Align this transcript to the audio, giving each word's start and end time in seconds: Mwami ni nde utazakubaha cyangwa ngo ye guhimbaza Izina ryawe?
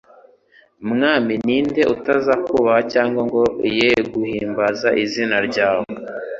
Mwami 0.91 1.33
ni 1.45 1.57
nde 1.65 1.81
utazakubaha 1.95 2.81
cyangwa 2.93 3.21
ngo 3.27 3.41
ye 3.77 3.91
guhimbaza 4.13 4.89
Izina 5.03 5.37
ryawe? 5.47 5.85